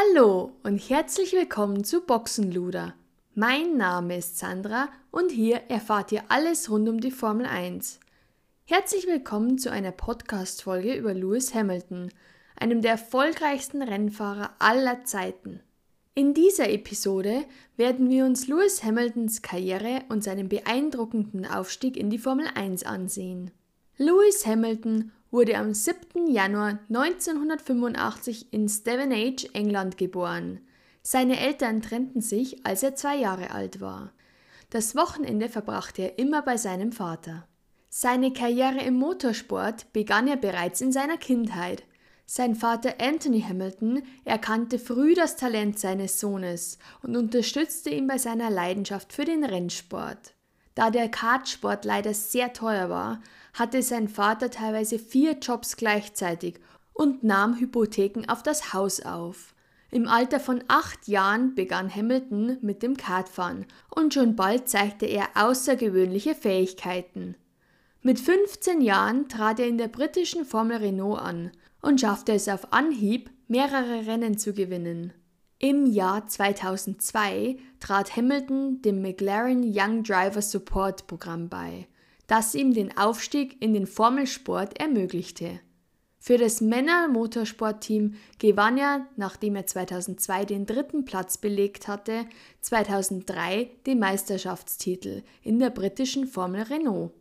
[0.00, 2.94] Hallo und herzlich willkommen zu Boxenluder.
[3.34, 7.98] Mein Name ist Sandra und hier erfahrt ihr alles rund um die Formel 1.
[8.64, 12.10] Herzlich willkommen zu einer Podcast-Folge über Lewis Hamilton,
[12.54, 15.60] einem der erfolgreichsten Rennfahrer aller Zeiten.
[16.14, 17.44] In dieser Episode
[17.76, 23.50] werden wir uns Lewis Hamiltons Karriere und seinen beeindruckenden Aufstieg in die Formel 1 ansehen.
[23.96, 26.26] Lewis Hamilton wurde am 7.
[26.28, 30.60] Januar 1985 in Stevenage, England geboren.
[31.02, 34.12] Seine Eltern trennten sich, als er zwei Jahre alt war.
[34.70, 37.46] Das Wochenende verbrachte er immer bei seinem Vater.
[37.88, 41.84] Seine Karriere im Motorsport begann er bereits in seiner Kindheit.
[42.26, 48.50] Sein Vater Anthony Hamilton erkannte früh das Talent seines Sohnes und unterstützte ihn bei seiner
[48.50, 50.34] Leidenschaft für den Rennsport.
[50.78, 53.20] Da der Kartsport leider sehr teuer war,
[53.52, 56.60] hatte sein Vater teilweise vier Jobs gleichzeitig
[56.92, 59.56] und nahm Hypotheken auf das Haus auf.
[59.90, 65.26] Im Alter von acht Jahren begann Hamilton mit dem Kartfahren und schon bald zeigte er
[65.34, 67.34] außergewöhnliche Fähigkeiten.
[68.02, 71.50] Mit 15 Jahren trat er in der britischen Formel Renault an
[71.82, 75.12] und schaffte es auf Anhieb, mehrere Rennen zu gewinnen.
[75.58, 81.88] Im Jahr 2002 trat Hamilton dem McLaren Young Driver Support Programm bei
[82.28, 85.60] das ihm den Aufstieg in den Formelsport ermöglichte.
[86.20, 92.26] Für das Männer-Motorsport-Team gewann er, nachdem er 2002 den dritten Platz belegt hatte,
[92.60, 97.12] 2003 den Meisterschaftstitel in der britischen Formel Renault.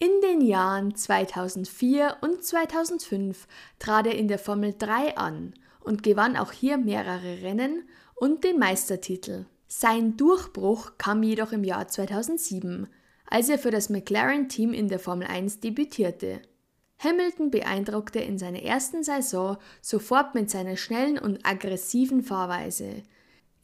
[0.00, 3.46] In den Jahren 2004 und 2005
[3.78, 5.54] trat er in der Formel 3 an
[5.88, 9.46] und gewann auch hier mehrere Rennen und den Meistertitel.
[9.66, 12.86] Sein Durchbruch kam jedoch im Jahr 2007,
[13.26, 16.42] als er für das McLaren-Team in der Formel 1 debütierte.
[16.98, 23.02] Hamilton beeindruckte in seiner ersten Saison sofort mit seiner schnellen und aggressiven Fahrweise.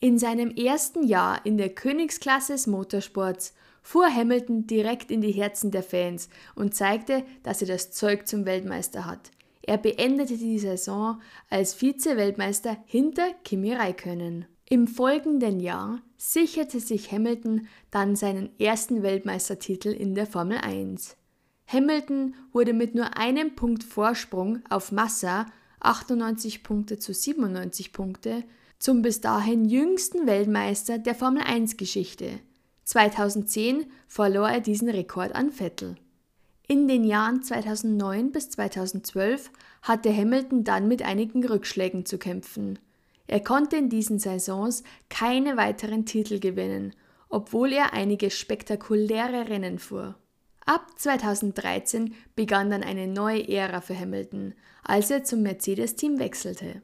[0.01, 3.53] In seinem ersten Jahr in der Königsklasse des Motorsports
[3.83, 8.47] fuhr Hamilton direkt in die Herzen der Fans und zeigte, dass er das Zeug zum
[8.47, 9.31] Weltmeister hat.
[9.67, 14.45] Er beendete die Saison als Vize-Weltmeister hinter Kimi Räikkönen.
[14.69, 21.17] Im folgenden Jahr sicherte sich Hamilton dann seinen ersten Weltmeistertitel in der Formel 1.
[21.67, 25.47] Hamilton wurde mit nur einem Punkt Vorsprung auf Massa
[25.81, 28.45] 98 Punkte zu 97 Punkte
[28.79, 32.41] zum bis dahin jüngsten Weltmeister der Formel 1 Geschichte.
[32.85, 35.97] 2010 verlor er diesen Rekord an Vettel.
[36.67, 39.51] In den Jahren 2009 bis 2012
[39.83, 42.79] hatte Hamilton dann mit einigen Rückschlägen zu kämpfen.
[43.27, 46.95] Er konnte in diesen Saisons keine weiteren Titel gewinnen,
[47.29, 50.15] obwohl er einige spektakuläre Rennen fuhr.
[50.65, 56.81] Ab 2013 begann dann eine neue Ära für Hamilton, als er zum Mercedes-Team wechselte.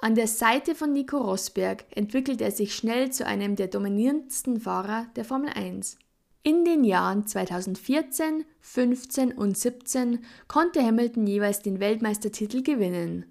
[0.00, 5.06] An der Seite von Nico Rosberg entwickelte er sich schnell zu einem der dominierendsten Fahrer
[5.14, 5.98] der Formel 1.
[6.42, 13.26] In den Jahren 2014, 15 und 17 konnte Hamilton jeweils den Weltmeistertitel gewinnen.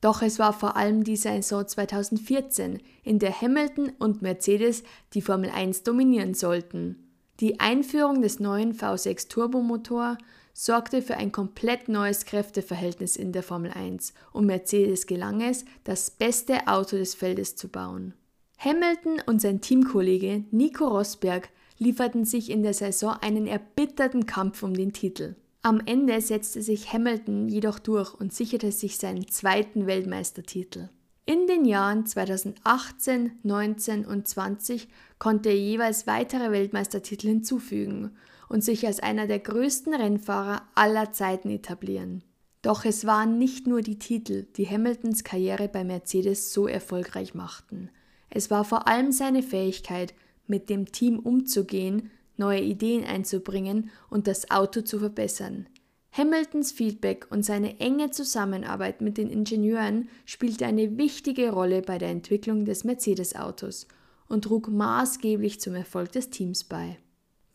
[0.00, 4.82] Doch es war vor allem die Saison 2014, in der Hamilton und Mercedes
[5.14, 7.08] die Formel 1 dominieren sollten.
[7.40, 10.18] Die Einführung des neuen V6 Turbomotor
[10.52, 16.10] sorgte für ein komplett neues Kräfteverhältnis in der Formel 1 und Mercedes gelang es, das
[16.10, 18.14] beste Auto des Feldes zu bauen.
[18.58, 21.48] Hamilton und sein Teamkollege Nico Rosberg
[21.78, 25.36] lieferten sich in der Saison einen erbitterten Kampf um den Titel.
[25.62, 30.88] Am Ende setzte sich Hamilton jedoch durch und sicherte sich seinen zweiten Weltmeistertitel.
[31.24, 34.88] In den Jahren 2018, 19 und 20
[35.20, 38.16] konnte er jeweils weitere Weltmeistertitel hinzufügen
[38.48, 42.24] und sich als einer der größten Rennfahrer aller Zeiten etablieren.
[42.60, 47.88] Doch es waren nicht nur die Titel, die Hamiltons Karriere bei Mercedes so erfolgreich machten.
[48.28, 50.14] Es war vor allem seine Fähigkeit,
[50.52, 55.66] mit dem Team umzugehen neue Ideen einzubringen und das Auto zu verbessern.
[56.12, 62.10] Hamiltons Feedback und seine enge Zusammenarbeit mit den Ingenieuren spielte eine wichtige Rolle bei der
[62.10, 63.86] Entwicklung des Mercedes-Autos
[64.28, 66.98] und trug maßgeblich zum Erfolg des Teams bei.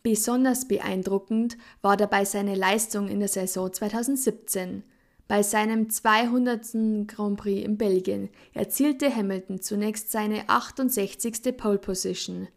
[0.02, 4.82] Besonders beeindruckend war dabei seine Leistung in der Saison 2017.
[5.28, 7.06] Bei seinem 200.
[7.06, 11.56] Grand Prix in Belgien erzielte Hamilton zunächst seine 68.
[11.56, 12.48] Pole Position.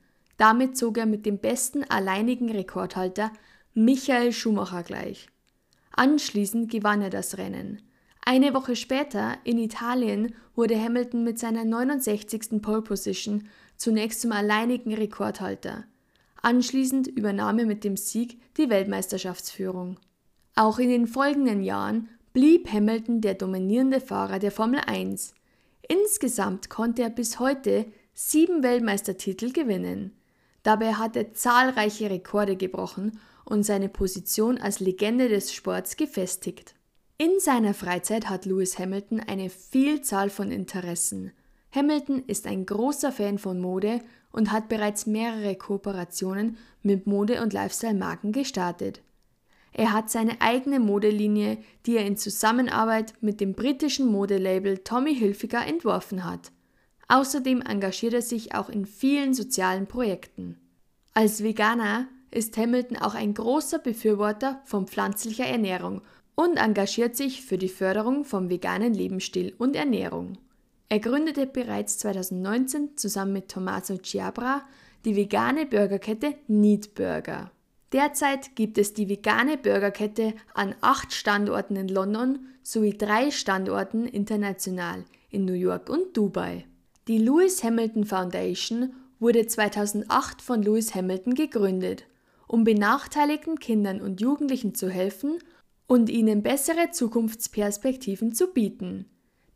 [0.41, 3.31] Damit zog er mit dem besten alleinigen Rekordhalter
[3.75, 5.27] Michael Schumacher gleich.
[5.91, 7.83] Anschließend gewann er das Rennen.
[8.25, 12.59] Eine Woche später, in Italien, wurde Hamilton mit seiner 69.
[12.59, 15.83] Pole Position zunächst zum alleinigen Rekordhalter.
[16.41, 19.99] Anschließend übernahm er mit dem Sieg die Weltmeisterschaftsführung.
[20.55, 25.35] Auch in den folgenden Jahren blieb Hamilton der dominierende Fahrer der Formel 1.
[25.87, 27.85] Insgesamt konnte er bis heute
[28.15, 30.17] sieben Weltmeistertitel gewinnen.
[30.63, 36.75] Dabei hat er zahlreiche Rekorde gebrochen und seine Position als Legende des Sports gefestigt.
[37.17, 41.31] In seiner Freizeit hat Lewis Hamilton eine Vielzahl von Interessen.
[41.73, 47.53] Hamilton ist ein großer Fan von Mode und hat bereits mehrere Kooperationen mit Mode- und
[47.53, 49.01] Lifestyle-Marken gestartet.
[49.73, 55.65] Er hat seine eigene Modelinie, die er in Zusammenarbeit mit dem britischen Modelabel Tommy Hilfiger
[55.65, 56.51] entworfen hat.
[57.11, 60.55] Außerdem engagiert er sich auch in vielen sozialen Projekten.
[61.13, 66.03] Als Veganer ist Hamilton auch ein großer Befürworter von pflanzlicher Ernährung
[66.35, 70.37] und engagiert sich für die Förderung vom veganen Lebensstil und Ernährung.
[70.87, 74.61] Er gründete bereits 2019 zusammen mit Tommaso Ciabra
[75.03, 77.51] die vegane Burgerkette Neat Burger.
[77.91, 85.03] Derzeit gibt es die vegane Burgerkette an acht Standorten in London sowie drei Standorten international
[85.29, 86.63] in New York und Dubai.
[87.11, 92.05] Die Lewis Hamilton Foundation wurde 2008 von Lewis Hamilton gegründet,
[92.47, 95.39] um benachteiligten Kindern und Jugendlichen zu helfen
[95.87, 99.07] und ihnen bessere Zukunftsperspektiven zu bieten.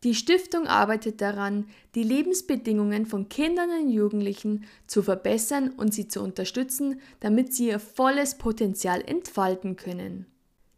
[0.03, 6.21] Die Stiftung arbeitet daran, die Lebensbedingungen von Kindern und Jugendlichen zu verbessern und sie zu
[6.21, 10.25] unterstützen, damit sie ihr volles Potenzial entfalten können.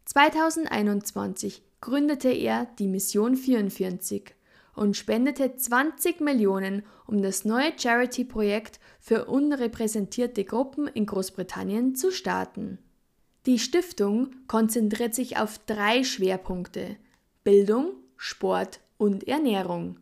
[0.04, 4.37] 2021 gründete er die Mission 44
[4.78, 12.78] und spendete 20 Millionen, um das neue Charity-Projekt für unrepräsentierte Gruppen in Großbritannien zu starten.
[13.46, 16.96] Die Stiftung konzentriert sich auf drei Schwerpunkte
[17.44, 19.98] Bildung, Sport und Ernährung.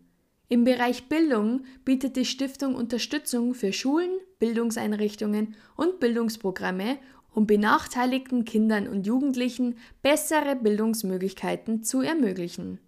[0.48, 6.98] Im Bereich Bildung bietet die Stiftung Unterstützung für Schulen, Bildungseinrichtungen und Bildungsprogramme,
[7.32, 12.80] um benachteiligten Kindern und Jugendlichen bessere Bildungsmöglichkeiten zu ermöglichen.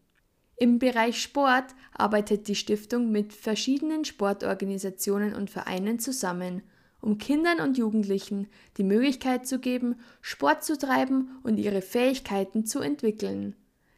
[0.60, 6.62] Im Bereich Sport arbeitet die Stiftung mit verschiedenen Sportorganisationen und Vereinen zusammen,
[7.00, 12.80] um Kindern und Jugendlichen die Möglichkeit zu geben, Sport zu treiben und ihre Fähigkeiten zu
[12.80, 13.54] entwickeln.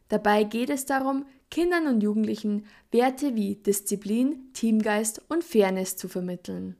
[0.07, 6.75] Dabei geht es darum, Kindern und Jugendlichen Werte wie Disziplin, Teamgeist und Fairness zu vermitteln.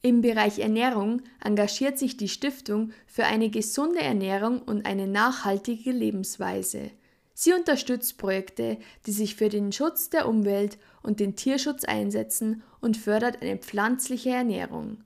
[0.00, 6.90] Im Bereich Ernährung engagiert sich die Stiftung für eine gesunde Ernährung und eine nachhaltige Lebensweise.
[7.38, 12.96] Sie unterstützt Projekte, die sich für den Schutz der Umwelt und den Tierschutz einsetzen und
[12.96, 15.04] fördert eine pflanzliche Ernährung.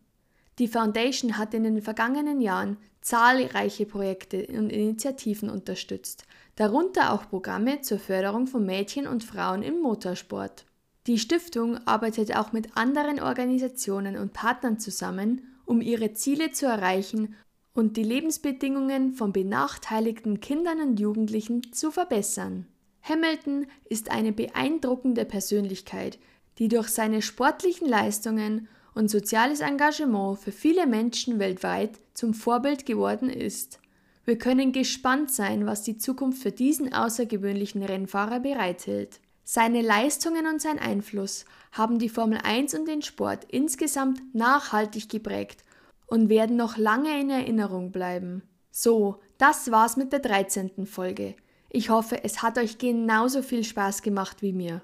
[0.60, 6.24] Die Foundation hat in den vergangenen Jahren zahlreiche Projekte und Initiativen unterstützt,
[6.54, 10.66] darunter auch Programme zur Förderung von Mädchen und Frauen im Motorsport.
[11.08, 17.34] Die Stiftung arbeitet auch mit anderen Organisationen und Partnern zusammen, um ihre Ziele zu erreichen
[17.74, 22.66] und die Lebensbedingungen von benachteiligten Kindern und Jugendlichen zu verbessern.
[23.02, 26.18] Hamilton ist eine beeindruckende Persönlichkeit,
[26.58, 33.30] die durch seine sportlichen Leistungen und soziales Engagement für viele Menschen weltweit zum Vorbild geworden
[33.30, 33.80] ist.
[34.24, 39.20] Wir können gespannt sein, was die Zukunft für diesen außergewöhnlichen Rennfahrer bereithält.
[39.44, 45.64] Seine Leistungen und sein Einfluss haben die Formel 1 und den Sport insgesamt nachhaltig geprägt
[46.10, 48.42] und werden noch lange in Erinnerung bleiben.
[48.70, 50.86] So, das war's mit der 13.
[50.86, 51.34] Folge.
[51.70, 54.82] Ich hoffe, es hat euch genauso viel Spaß gemacht wie mir.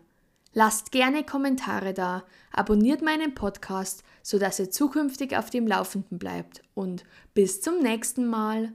[0.52, 7.04] Lasst gerne Kommentare da, abonniert meinen Podcast, sodass ihr zukünftig auf dem Laufenden bleibt und
[7.34, 8.72] bis zum nächsten Mal.